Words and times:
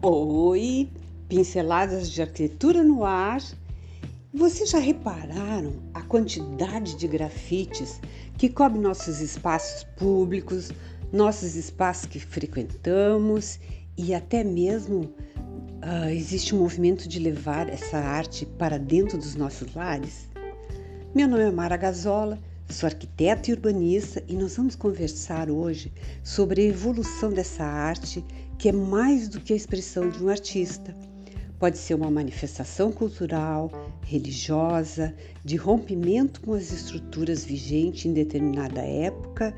Oi, 0.00 0.88
pinceladas 1.28 2.08
de 2.08 2.22
arquitetura 2.22 2.84
no 2.84 3.04
ar. 3.04 3.42
Vocês 4.32 4.70
já 4.70 4.78
repararam 4.78 5.72
a 5.92 6.00
quantidade 6.02 6.94
de 6.94 7.08
grafites 7.08 8.00
que 8.36 8.48
cobre 8.48 8.78
nossos 8.78 9.20
espaços 9.20 9.82
públicos, 9.96 10.70
nossos 11.12 11.56
espaços 11.56 12.06
que 12.06 12.20
frequentamos 12.20 13.58
e 13.96 14.14
até 14.14 14.44
mesmo 14.44 15.00
uh, 15.00 16.08
existe 16.12 16.54
um 16.54 16.60
movimento 16.60 17.08
de 17.08 17.18
levar 17.18 17.68
essa 17.68 17.98
arte 17.98 18.46
para 18.46 18.78
dentro 18.78 19.18
dos 19.18 19.34
nossos 19.34 19.74
lares? 19.74 20.28
Meu 21.12 21.26
nome 21.26 21.42
é 21.42 21.50
Mara 21.50 21.76
Gazola, 21.76 22.38
sou 22.70 22.86
arquiteta 22.86 23.50
e 23.50 23.54
urbanista 23.54 24.22
e 24.28 24.34
nós 24.34 24.56
vamos 24.56 24.76
conversar 24.76 25.50
hoje 25.50 25.92
sobre 26.22 26.62
a 26.62 26.64
evolução 26.66 27.30
dessa 27.30 27.64
arte 27.64 28.24
que 28.58 28.68
é 28.68 28.72
mais 28.72 29.28
do 29.28 29.40
que 29.40 29.52
a 29.52 29.56
expressão 29.56 30.10
de 30.10 30.22
um 30.22 30.28
artista. 30.28 30.94
Pode 31.58 31.78
ser 31.78 31.94
uma 31.94 32.10
manifestação 32.10 32.92
cultural, 32.92 33.70
religiosa, 34.04 35.14
de 35.44 35.56
rompimento 35.56 36.40
com 36.40 36.52
as 36.52 36.70
estruturas 36.70 37.44
vigentes 37.44 38.06
em 38.06 38.12
determinada 38.12 38.80
época 38.80 39.54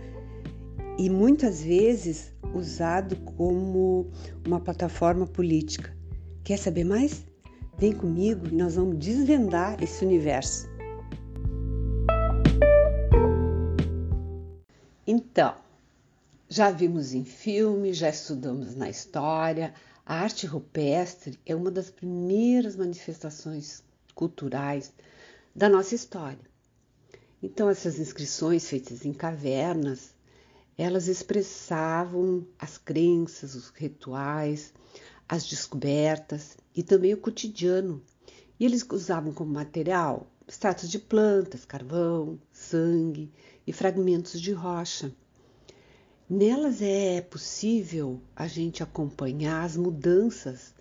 e 0.97 1.11
muitas 1.11 1.63
vezes 1.63 2.33
usado 2.55 3.17
como 3.17 4.11
uma 4.47 4.61
plataforma 4.61 5.27
política. 5.27 5.95
Quer 6.45 6.59
saber 6.59 6.85
mais? 6.85 7.25
Vem 7.79 7.93
comigo 7.93 8.47
e 8.47 8.55
nós 8.55 8.77
vamos 8.77 8.99
desvendar 8.99 9.83
esse 9.83 10.05
universo. 10.05 10.69
Então, 15.41 15.57
já 16.51 16.71
vimos 16.71 17.15
em 17.15 17.25
filme, 17.25 17.95
já 17.95 18.11
estudamos 18.11 18.77
na 18.77 18.91
história. 18.91 19.73
A 20.05 20.17
arte 20.17 20.47
rupestre 20.47 21.41
é 21.47 21.57
uma 21.57 21.71
das 21.71 21.89
primeiras 21.89 22.77
manifestações 22.77 23.83
culturais 24.15 24.93
da 25.57 25.67
nossa 25.67 25.95
história. 25.95 26.45
Então, 27.43 27.71
essas 27.71 27.99
inscrições 27.99 28.69
feitas 28.69 29.07
em 29.07 29.15
cavernas, 29.15 30.15
elas 30.77 31.09
expressavam 31.09 32.47
as 32.59 32.77
crenças, 32.77 33.55
os 33.55 33.71
rituais, 33.71 34.75
as 35.27 35.47
descobertas 35.47 36.59
e 36.77 36.83
também 36.83 37.15
o 37.15 37.17
cotidiano. 37.17 38.03
E 38.59 38.67
eles 38.67 38.87
usavam 38.93 39.33
como 39.33 39.55
material 39.55 40.27
extratos 40.47 40.91
de 40.91 40.99
plantas, 40.99 41.65
carvão, 41.65 42.39
sangue 42.53 43.33
e 43.67 43.73
fragmentos 43.73 44.39
de 44.39 44.53
rocha. 44.53 45.11
Nelas 46.33 46.81
é 46.81 47.21
possível 47.21 48.21
a 48.37 48.47
gente 48.47 48.85
acompanhar 48.85 49.65
as 49.65 49.77
mudanças 49.77 50.73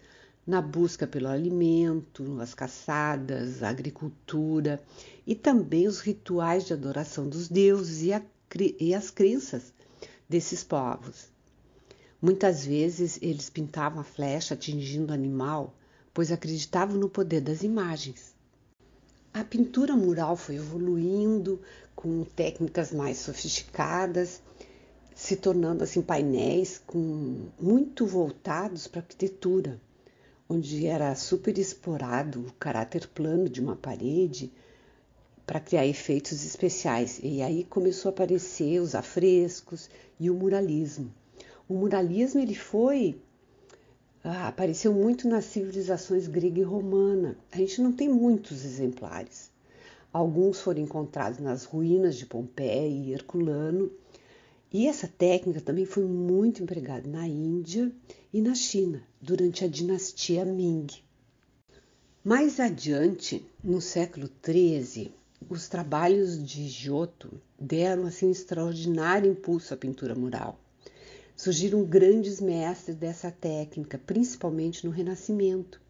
na 0.45 0.61
busca 0.61 1.07
pelo 1.07 1.27
alimento, 1.27 2.39
as 2.39 2.53
caçadas, 2.53 3.63
a 3.63 3.69
agricultura 3.69 4.79
e 5.25 5.33
também 5.33 5.87
os 5.87 6.01
rituais 6.01 6.67
de 6.67 6.73
adoração 6.73 7.27
dos 7.27 7.49
deuses 7.49 8.03
e, 8.03 8.13
a, 8.13 8.21
e 8.79 8.93
as 8.93 9.09
crenças 9.09 9.73
desses 10.29 10.63
povos. 10.63 11.29
Muitas 12.21 12.63
vezes 12.63 13.17
eles 13.19 13.49
pintavam 13.49 14.01
a 14.01 14.03
flecha 14.03 14.53
atingindo 14.53 15.09
o 15.09 15.15
animal, 15.15 15.73
pois 16.13 16.31
acreditavam 16.31 16.95
no 16.95 17.09
poder 17.09 17.41
das 17.41 17.63
imagens. 17.63 18.35
A 19.33 19.43
pintura 19.43 19.95
mural 19.95 20.37
foi 20.37 20.57
evoluindo 20.57 21.59
com 21.95 22.23
técnicas 22.23 22.91
mais 22.91 23.17
sofisticadas 23.17 24.43
se 25.19 25.35
tornando 25.35 25.83
assim 25.83 26.01
painéis 26.01 26.81
com 26.87 27.49
muito 27.59 28.05
voltados 28.05 28.87
para 28.87 29.01
a 29.01 29.03
arquitetura, 29.03 29.77
onde 30.47 30.87
era 30.87 31.13
super 31.13 31.57
explorado 31.57 32.39
o 32.39 32.53
caráter 32.53 33.05
plano 33.05 33.49
de 33.49 33.59
uma 33.59 33.75
parede 33.75 34.49
para 35.45 35.59
criar 35.59 35.85
efeitos 35.85 36.45
especiais. 36.45 37.19
E 37.21 37.41
aí 37.41 37.65
começou 37.65 38.09
a 38.09 38.13
aparecer 38.13 38.79
os 38.79 38.95
afrescos 38.95 39.89
e 40.17 40.29
o 40.29 40.33
muralismo. 40.33 41.13
O 41.67 41.73
muralismo 41.73 42.39
ele 42.39 42.55
foi 42.55 43.19
ah, 44.23 44.47
apareceu 44.47 44.93
muito 44.93 45.27
nas 45.27 45.43
civilizações 45.43 46.27
grega 46.27 46.61
e 46.61 46.63
romana. 46.63 47.37
A 47.51 47.57
gente 47.57 47.81
não 47.81 47.91
tem 47.91 48.07
muitos 48.07 48.63
exemplares. 48.63 49.51
Alguns 50.13 50.61
foram 50.61 50.79
encontrados 50.79 51.39
nas 51.39 51.65
ruínas 51.65 52.15
de 52.15 52.25
Pompeia 52.25 52.87
e 52.87 53.11
Herculano 53.11 53.91
e 54.71 54.87
essa 54.87 55.07
técnica 55.07 55.59
também 55.59 55.85
foi 55.85 56.05
muito 56.05 56.61
empregada 56.61 57.09
na 57.09 57.27
Índia 57.27 57.91
e 58.31 58.39
na 58.39 58.53
China 58.53 59.03
durante 59.19 59.65
a 59.65 59.67
dinastia 59.67 60.45
Ming. 60.45 60.87
Mais 62.23 62.59
adiante, 62.59 63.43
no 63.63 63.81
século 63.81 64.29
XIII, 64.45 65.11
os 65.49 65.67
trabalhos 65.67 66.43
de 66.43 66.67
Giotto 66.67 67.41
deram 67.59 68.05
assim 68.05 68.27
um 68.27 68.31
extraordinário 68.31 69.31
impulso 69.31 69.73
à 69.73 69.77
pintura 69.77 70.13
mural. 70.13 70.59
Surgiram 71.35 71.83
grandes 71.83 72.39
mestres 72.39 72.95
dessa 72.95 73.31
técnica, 73.31 73.97
principalmente 73.97 74.85
no 74.85 74.91
Renascimento. 74.91 75.81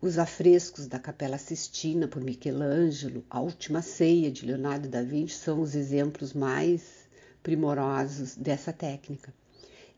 Os 0.00 0.18
afrescos 0.18 0.86
da 0.86 0.98
Capela 0.98 1.36
Sistina 1.38 2.08
por 2.08 2.24
Michelangelo, 2.24 3.22
a 3.28 3.40
Última 3.40 3.82
Ceia 3.82 4.30
de 4.30 4.46
Leonardo 4.46 4.88
da 4.88 5.02
Vinci 5.02 5.34
são 5.34 5.60
os 5.60 5.74
exemplos 5.74 6.32
mais 6.32 6.99
primorosos 7.42 8.36
dessa 8.36 8.72
técnica. 8.72 9.32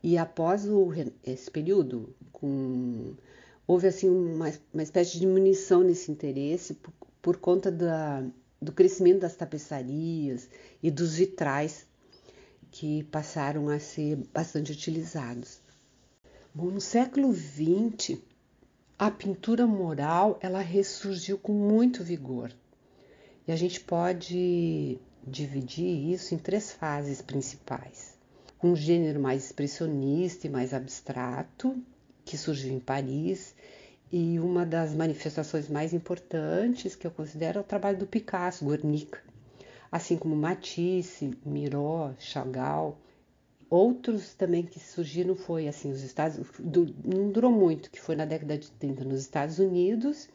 E 0.01 0.17
após 0.17 0.67
o, 0.67 0.89
esse 1.25 1.49
período, 1.49 2.13
com, 2.31 3.13
houve 3.65 3.87
assim 3.87 4.09
uma, 4.09 4.51
uma 4.73 4.83
espécie 4.83 5.13
de 5.13 5.21
diminuição 5.21 5.81
nesse 5.81 6.11
interesse 6.11 6.73
por, 6.73 6.93
por 7.21 7.37
conta 7.37 7.71
da, 7.71 8.23
do 8.61 8.71
crescimento 8.71 9.21
das 9.21 9.35
tapeçarias 9.35 10.49
e 10.81 10.91
dos 10.91 11.15
vitrais 11.15 11.85
que 12.71 13.03
passaram 13.03 13.69
a 13.69 13.79
ser 13.79 14.17
bastante 14.33 14.71
utilizados. 14.71 15.61
Bom, 16.53 16.71
no 16.71 16.81
século 16.81 17.33
XX, 17.33 18.17
a 18.97 19.09
pintura 19.09 19.65
mural 19.65 20.37
ela 20.41 20.59
ressurgiu 20.59 21.37
com 21.37 21.53
muito 21.53 22.03
vigor. 22.03 22.51
E 23.47 23.51
a 23.51 23.55
gente 23.55 23.79
pode 23.79 24.99
dividir 25.25 26.11
isso 26.11 26.35
em 26.35 26.37
três 26.37 26.71
fases 26.71 27.21
principais. 27.21 28.17
Um 28.63 28.75
gênero 28.75 29.19
mais 29.19 29.45
expressionista 29.45 30.47
e 30.47 30.49
mais 30.49 30.73
abstrato, 30.73 31.75
que 32.25 32.37
surgiu 32.37 32.73
em 32.73 32.79
Paris, 32.79 33.55
e 34.11 34.39
uma 34.39 34.65
das 34.65 34.93
manifestações 34.93 35.67
mais 35.67 35.93
importantes 35.93 36.95
que 36.95 37.07
eu 37.07 37.11
considero 37.11 37.57
é 37.57 37.61
o 37.61 37.65
trabalho 37.65 37.97
do 37.97 38.05
Picasso, 38.05 38.65
Guernica, 38.65 39.19
assim 39.91 40.17
como 40.17 40.35
Matisse, 40.35 41.31
Miró, 41.45 42.13
Chagall. 42.19 42.97
Outros 43.69 44.35
também 44.35 44.63
que 44.63 44.79
surgiram 44.79 45.35
foi 45.35 45.67
assim, 45.67 45.91
os 45.91 46.03
Estados 46.03 46.39
do, 46.59 46.93
não 47.03 47.31
durou 47.31 47.51
muito, 47.51 47.89
que 47.89 47.99
foi 47.99 48.15
na 48.15 48.23
década 48.23 48.55
de 48.55 48.69
30 48.71 49.03
nos 49.03 49.21
Estados 49.21 49.57
Unidos 49.57 50.29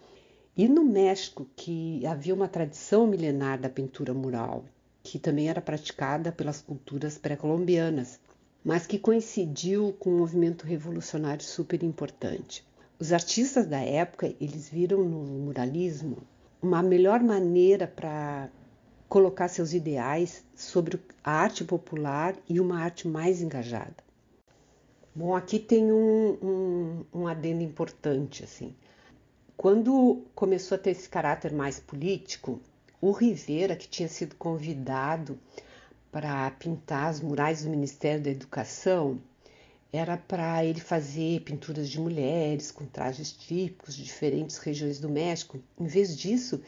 e 0.56 0.66
no 0.66 0.84
México, 0.84 1.46
que 1.54 2.04
havia 2.04 2.34
uma 2.34 2.48
tradição 2.48 3.06
milenar 3.06 3.60
da 3.60 3.68
pintura 3.68 4.12
mural, 4.12 4.64
que 5.08 5.18
também 5.18 5.48
era 5.48 5.62
praticada 5.62 6.30
pelas 6.30 6.60
culturas 6.60 7.16
pré-colombianas, 7.16 8.20
mas 8.62 8.86
que 8.86 8.98
coincidiu 8.98 9.94
com 9.98 10.10
um 10.10 10.18
movimento 10.18 10.66
revolucionário 10.66 11.42
super 11.42 11.82
importante. 11.82 12.62
Os 12.98 13.10
artistas 13.10 13.66
da 13.66 13.80
época, 13.80 14.34
eles 14.38 14.68
viram 14.68 15.02
no 15.02 15.24
muralismo 15.24 16.18
uma 16.60 16.82
melhor 16.82 17.20
maneira 17.20 17.86
para 17.86 18.50
colocar 19.08 19.48
seus 19.48 19.72
ideais 19.72 20.44
sobre 20.54 21.00
a 21.24 21.32
arte 21.32 21.64
popular 21.64 22.36
e 22.46 22.60
uma 22.60 22.78
arte 22.78 23.08
mais 23.08 23.40
engajada. 23.40 23.96
Bom, 25.14 25.34
aqui 25.34 25.58
tem 25.58 25.90
um, 25.90 26.36
um, 26.42 27.04
um 27.14 27.26
adendo 27.26 27.62
importante, 27.62 28.44
assim. 28.44 28.74
Quando 29.56 30.22
começou 30.34 30.76
a 30.76 30.78
ter 30.78 30.90
esse 30.90 31.08
caráter 31.08 31.52
mais 31.52 31.80
político, 31.80 32.60
o 33.00 33.12
Rivera, 33.12 33.76
que 33.76 33.88
tinha 33.88 34.08
sido 34.08 34.34
convidado 34.36 35.38
para 36.10 36.50
pintar 36.52 37.12
os 37.12 37.20
murais 37.20 37.62
do 37.62 37.70
Ministério 37.70 38.22
da 38.22 38.30
Educação, 38.30 39.20
era 39.92 40.16
para 40.16 40.64
ele 40.64 40.80
fazer 40.80 41.40
pinturas 41.40 41.88
de 41.88 42.00
mulheres 42.00 42.70
com 42.70 42.84
trajes 42.84 43.32
típicos 43.32 43.96
de 43.96 44.04
diferentes 44.04 44.58
regiões 44.58 45.00
do 45.00 45.08
México. 45.08 45.58
Em 45.78 45.86
vez 45.86 46.16
disso, 46.16 46.60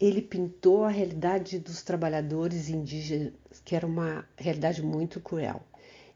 ele 0.00 0.20
pintou 0.20 0.84
a 0.84 0.88
realidade 0.88 1.58
dos 1.58 1.82
trabalhadores 1.82 2.68
indígenas, 2.68 3.32
que 3.64 3.74
era 3.76 3.86
uma 3.86 4.26
realidade 4.36 4.82
muito 4.82 5.20
cruel, 5.20 5.62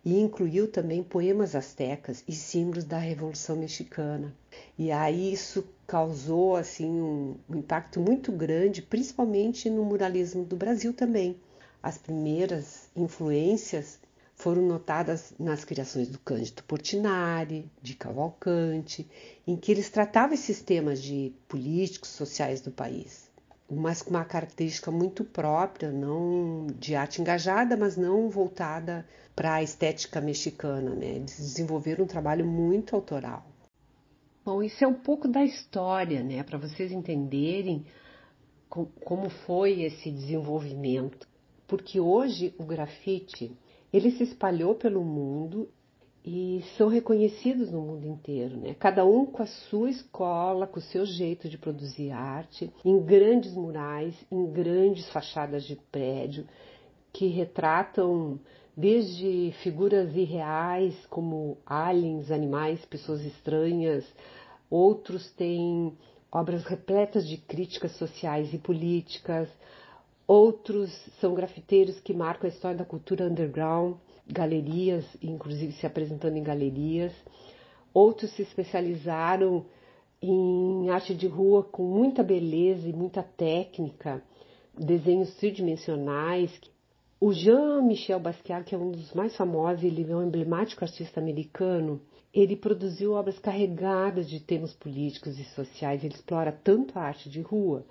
e 0.05 0.19
incluiu 0.19 0.71
também 0.71 1.03
poemas 1.03 1.55
astecas 1.55 2.25
e 2.27 2.33
símbolos 2.33 2.85
da 2.85 2.99
Revolução 2.99 3.57
Mexicana. 3.57 4.35
E 4.79 4.91
aí 4.91 5.33
isso 5.33 5.65
causou 5.87 6.57
assim 6.57 7.01
um, 7.01 7.37
um 7.49 7.59
impacto 7.59 8.01
muito 8.01 8.33
grande, 8.33 8.83
principalmente 8.83 9.69
no 9.69 9.85
muralismo 9.85 10.45
do 10.45 10.57
Brasil 10.57 10.93
também. 10.93 11.37
As 11.83 11.99
primeiras 11.99 12.91
influências 12.95 13.99
foram 14.35 14.63
notadas 14.63 15.35
nas 15.39 15.65
criações 15.65 16.09
do 16.09 16.19
Cândido 16.19 16.63
Portinari, 16.65 17.71
de 17.83 17.95
Cavalcante, 17.95 19.07
em 19.47 19.55
que 19.55 19.71
eles 19.71 19.91
tratavam 19.91 20.35
esses 20.35 20.63
temas 20.63 21.03
de 21.03 21.33
políticos, 21.47 22.09
sociais 22.11 22.61
do 22.63 22.71
país, 22.71 23.30
mas 23.71 24.03
com 24.03 24.11
uma 24.11 24.25
característica 24.25 24.91
muito 24.91 25.25
própria, 25.25 25.91
não 25.93 26.67
de 26.79 26.95
arte 26.95 27.21
engajada, 27.21 27.77
mas 27.77 27.97
não 27.97 28.29
voltada 28.29 29.07
para 29.37 29.55
a 29.55 29.63
estética 29.63 30.21
mexicana, 30.21 30.95
né? 30.95 31.17
Eles 31.17 31.37
desenvolveram 31.39 32.05
um 32.05 32.09
trabalho 32.09 32.45
muito 32.45 32.97
autoral. 32.97 33.47
Bom, 34.45 34.63
isso 34.63 34.83
é 34.83 34.87
um 34.87 34.95
pouco 34.95 35.29
da 35.29 35.45
história, 35.45 36.23
né, 36.23 36.43
para 36.43 36.59
vocês 36.59 36.91
entenderem 36.91 37.85
como 38.69 39.29
foi 39.29 39.83
esse 39.83 40.11
desenvolvimento. 40.11 41.29
Porque 41.67 42.01
hoje 42.01 42.55
o 42.59 42.65
grafite 42.65 43.57
ele 43.93 44.11
se 44.11 44.23
espalhou 44.23 44.75
pelo 44.75 45.05
mundo 45.05 45.69
e 46.25 46.63
são 46.77 46.89
reconhecidos 46.89 47.71
no 47.71 47.81
mundo 47.81 48.07
inteiro, 48.07 48.57
né? 48.57 48.75
Cada 48.79 49.05
um 49.07 49.25
com 49.25 49.43
a 49.43 49.47
sua 49.47 49.91
escola, 49.91 50.67
com 50.67 50.79
o 50.79 50.83
seu 50.83 51.07
jeito 51.07 51.49
de 51.49 51.57
produzir 51.57 52.11
arte, 52.11 52.71
em 52.85 53.01
grandes 53.01 53.55
murais, 53.55 54.15
em 54.31 54.47
grandes 54.47 55.09
fachadas 55.11 55.65
de 55.65 55.77
prédio, 55.91 56.47
que 57.13 57.27
retratam 57.29 58.39
desde 58.77 59.53
figuras 59.63 60.15
irreais 60.15 60.95
como 61.07 61.57
aliens, 61.67 62.31
animais, 62.31 62.85
pessoas 62.85 63.25
estranhas, 63.25 64.05
outros 64.71 65.31
têm 65.33 65.97
obras 66.31 66.65
repletas 66.65 67.27
de 67.27 67.37
críticas 67.37 67.93
sociais 67.97 68.53
e 68.55 68.59
políticas, 68.59 69.49
Outros 70.33 70.93
são 71.21 71.35
grafiteiros 71.35 71.99
que 71.99 72.15
marcam 72.15 72.49
a 72.49 72.53
história 72.53 72.79
da 72.79 72.85
cultura 72.85 73.25
underground, 73.25 73.97
galerias, 74.29 75.05
inclusive 75.21 75.73
se 75.73 75.85
apresentando 75.85 76.37
em 76.37 76.43
galerias. 76.45 77.13
Outros 77.93 78.31
se 78.37 78.43
especializaram 78.43 79.67
em 80.23 80.89
arte 80.89 81.17
de 81.17 81.27
rua 81.27 81.65
com 81.65 81.83
muita 81.83 82.23
beleza 82.23 82.89
e 82.89 82.93
muita 82.93 83.25
técnica, 83.25 84.23
desenhos 84.79 85.35
tridimensionais. 85.35 86.61
O 87.21 87.33
Jean-Michel 87.33 88.21
Basquiat, 88.21 88.63
que 88.63 88.75
é 88.77 88.79
um 88.79 88.93
dos 88.93 89.13
mais 89.13 89.37
famosos, 89.37 89.83
ele 89.83 90.09
é 90.09 90.15
um 90.15 90.29
emblemático 90.29 90.85
artista 90.85 91.19
americano, 91.19 92.01
ele 92.33 92.55
produziu 92.55 93.15
obras 93.15 93.41
carregadas 93.41 94.31
de 94.31 94.39
temas 94.39 94.73
políticos 94.75 95.41
e 95.41 95.45
sociais. 95.57 96.05
Ele 96.05 96.15
explora 96.15 96.53
tanto 96.53 96.97
a 96.97 97.03
arte 97.03 97.29
de 97.29 97.41
rua 97.41 97.85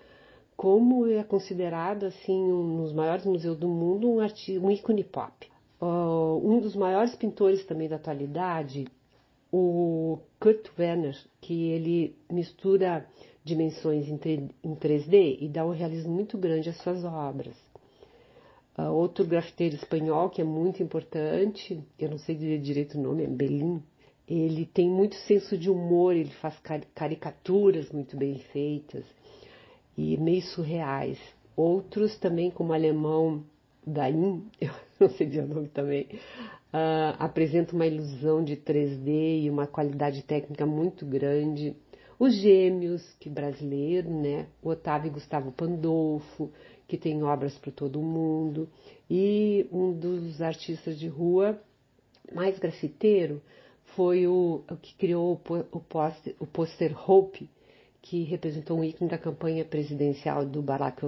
como 0.60 1.08
é 1.08 1.24
considerado 1.24 2.06
assim 2.06 2.52
um 2.52 2.84
dos 2.84 2.92
maiores 2.92 3.24
museus 3.26 3.58
do 3.58 3.70
mundo 3.70 4.12
um, 4.12 4.20
artista, 4.20 4.60
um 4.60 4.70
ícone 4.70 5.06
pop. 5.06 5.50
Uh, 5.82 6.38
um 6.44 6.60
dos 6.60 6.76
maiores 6.76 7.16
pintores 7.16 7.66
também 7.66 7.88
da 7.88 7.96
atualidade, 7.96 8.86
o 9.54 10.20
Kurt 10.38 10.68
Werner, 10.78 11.18
que 11.40 11.70
ele 11.70 12.14
mistura 12.30 13.08
dimensões 13.42 14.10
em, 14.10 14.50
3D 14.76 15.38
e 15.40 15.48
dá 15.48 15.66
um 15.66 15.72
realismo 15.72 16.12
muito 16.12 16.38
grande 16.38 16.68
às 16.68 16.76
suas 16.82 17.06
obras. 17.06 17.56
Uh, 18.78 18.92
outro 18.92 19.26
grafiteiro 19.26 19.76
espanhol 19.76 20.30
que 20.30 20.42
é 20.42 20.44
muito 20.44 20.84
importante, 20.84 21.82
eu 21.98 22.10
não 22.10 22.18
sei 22.18 22.36
dizer 22.36 22.60
direito 22.60 22.98
o 22.98 23.02
nome, 23.02 23.24
é 23.24 23.28
Belin. 23.28 23.82
Ele 24.28 24.66
tem 24.66 24.90
muito 24.90 25.16
senso 25.16 25.58
de 25.58 25.70
humor, 25.70 26.18
ele 26.18 26.32
faz 26.32 26.60
caricaturas 26.94 27.90
muito 27.94 28.18
bem 28.18 28.40
feitas 28.52 29.06
e 29.98 30.18
meio 30.18 30.42
surreais. 30.42 31.20
Outros 31.56 32.18
também, 32.18 32.50
como 32.50 32.72
o 32.72 32.74
alemão 32.74 33.44
Daim, 33.86 34.46
eu 34.60 34.72
não 35.00 35.10
sei 35.10 35.28
dizer 35.28 35.44
o 35.44 35.48
nome 35.48 35.68
também, 35.70 36.08
uh, 36.74 37.16
apresentam 37.18 37.76
uma 37.76 37.88
ilusão 37.88 38.44
de 38.44 38.56
3D 38.56 39.44
e 39.44 39.50
uma 39.50 39.68
qualidade 39.68 40.24
técnica 40.24 40.66
muito 40.66 41.06
grande. 41.06 41.76
Os 42.18 42.34
gêmeos, 42.36 43.02
que 43.20 43.30
brasileiro, 43.30 44.10
né? 44.10 44.48
O 44.62 44.70
Otávio 44.70 45.08
e 45.08 45.14
Gustavo 45.14 45.52
Pandolfo, 45.52 46.52
que 46.88 46.98
tem 46.98 47.24
obras 47.24 47.58
para 47.58 47.72
todo 47.72 48.02
mundo. 48.02 48.68
E 49.10 49.68
um 49.72 49.94
dos 49.94 50.42
artistas 50.42 51.00
de 51.00 51.08
rua 51.08 51.60
mais 52.34 52.60
grafiteiro 52.60 53.42
foi 53.96 54.28
o, 54.28 54.64
o 54.70 54.76
que 54.76 54.94
criou 54.96 55.42
o, 55.72 55.80
pôster, 55.80 56.36
o 56.40 56.46
pôster 56.46 57.10
Hope, 57.10 57.50
que 58.02 58.24
representou 58.24 58.80
um 58.80 58.84
ícone 58.84 59.10
da 59.10 59.18
campanha 59.18 59.66
presidencial 59.66 60.46
do 60.46 60.62
Barack 60.62 61.06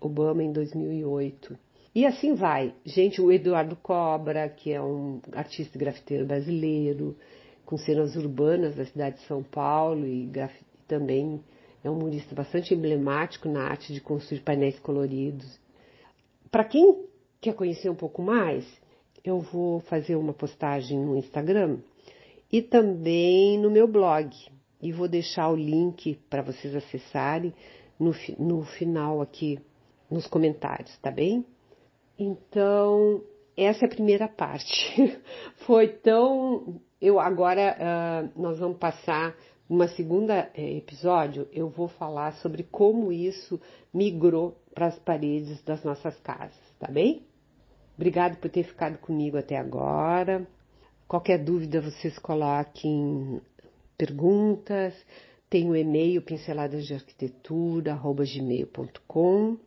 Obama 0.00 0.42
em 0.42 0.52
2008. 0.52 1.58
E 1.94 2.06
assim 2.06 2.34
vai. 2.34 2.74
Gente, 2.84 3.20
o 3.20 3.32
Eduardo 3.32 3.74
Cobra, 3.76 4.48
que 4.48 4.72
é 4.72 4.80
um 4.80 5.20
artista 5.32 5.76
e 5.76 5.80
grafiteiro 5.80 6.26
brasileiro, 6.26 7.16
com 7.64 7.76
cenas 7.76 8.14
urbanas 8.16 8.76
da 8.76 8.84
cidade 8.84 9.16
de 9.16 9.26
São 9.26 9.42
Paulo 9.42 10.06
e 10.06 10.30
também 10.86 11.40
é 11.82 11.90
um 11.90 11.94
murista 11.94 12.34
bastante 12.34 12.74
emblemático 12.74 13.48
na 13.48 13.62
arte 13.62 13.92
de 13.92 14.00
construir 14.00 14.40
painéis 14.40 14.78
coloridos. 14.78 15.58
Para 16.50 16.64
quem 16.64 17.04
quer 17.40 17.54
conhecer 17.54 17.90
um 17.90 17.94
pouco 17.94 18.22
mais, 18.22 18.64
eu 19.24 19.40
vou 19.40 19.80
fazer 19.80 20.16
uma 20.16 20.32
postagem 20.32 20.98
no 20.98 21.16
Instagram 21.16 21.78
e 22.50 22.62
também 22.62 23.58
no 23.58 23.70
meu 23.70 23.86
blog, 23.86 24.34
e 24.80 24.92
vou 24.92 25.08
deixar 25.08 25.48
o 25.50 25.56
link 25.56 26.14
para 26.30 26.42
vocês 26.42 26.74
acessarem 26.74 27.52
no, 27.98 28.12
no 28.38 28.62
final 28.64 29.20
aqui 29.20 29.58
nos 30.10 30.26
comentários, 30.26 30.96
tá 30.98 31.10
bem? 31.10 31.44
Então, 32.18 33.22
essa 33.56 33.84
é 33.84 33.86
a 33.86 33.90
primeira 33.90 34.28
parte. 34.28 35.20
Foi 35.66 35.88
tão. 35.88 36.80
Eu 37.00 37.20
agora 37.20 37.76
uh, 37.76 38.40
nós 38.40 38.58
vamos 38.58 38.78
passar 38.78 39.36
uma 39.68 39.86
segunda 39.88 40.50
eh, 40.54 40.78
episódio. 40.78 41.46
Eu 41.52 41.68
vou 41.68 41.88
falar 41.88 42.32
sobre 42.34 42.62
como 42.62 43.12
isso 43.12 43.60
migrou 43.92 44.56
para 44.74 44.86
as 44.86 44.98
paredes 45.00 45.62
das 45.62 45.84
nossas 45.84 46.18
casas, 46.20 46.58
tá 46.78 46.90
bem? 46.90 47.26
Obrigado 47.94 48.38
por 48.38 48.48
ter 48.48 48.62
ficado 48.62 48.98
comigo 48.98 49.36
até 49.36 49.56
agora. 49.56 50.46
Qualquer 51.06 51.38
dúvida 51.38 51.80
vocês 51.80 52.18
coloquem 52.18 53.40
perguntas, 53.98 54.94
tem 55.50 55.68
o 55.68 55.76
e-mail 55.76 56.22
pinceladas 56.22 56.86
de 56.86 56.94
arquitetura, 56.94 57.94
gmail.com. 57.94 59.58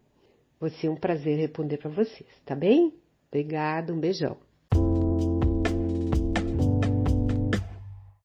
Vai 0.60 0.70
ser 0.72 0.90
um 0.90 0.96
prazer 0.96 1.38
responder 1.38 1.78
para 1.78 1.90
vocês, 1.90 2.30
tá 2.46 2.56
bem? 2.56 2.94
Obrigada, 3.30 3.94
um 3.94 4.00
beijão. 4.00 4.38